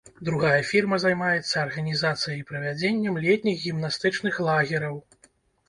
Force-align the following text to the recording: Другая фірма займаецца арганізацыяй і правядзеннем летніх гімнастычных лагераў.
Другая 0.27 0.61
фірма 0.69 0.97
займаецца 1.03 1.55
арганізацыяй 1.65 2.39
і 2.41 2.47
правядзеннем 2.53 3.21
летніх 3.29 3.63
гімнастычных 3.69 4.43
лагераў. 4.51 5.01